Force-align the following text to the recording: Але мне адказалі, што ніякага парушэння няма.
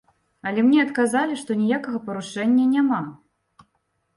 Але 0.51 0.61
мне 0.69 0.77
адказалі, 0.83 1.37
што 1.41 1.57
ніякага 1.61 1.97
парушэння 2.07 2.65
няма. 2.75 2.99